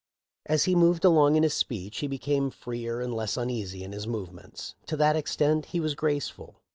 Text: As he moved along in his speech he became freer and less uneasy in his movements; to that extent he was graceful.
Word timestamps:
As 0.47 0.63
he 0.63 0.73
moved 0.73 1.05
along 1.05 1.35
in 1.35 1.43
his 1.43 1.53
speech 1.53 1.99
he 1.99 2.07
became 2.07 2.49
freer 2.49 3.01
and 3.01 3.13
less 3.13 3.37
uneasy 3.37 3.83
in 3.83 3.91
his 3.91 4.07
movements; 4.07 4.73
to 4.87 4.97
that 4.97 5.15
extent 5.15 5.65
he 5.67 5.79
was 5.79 5.93
graceful. 5.93 6.55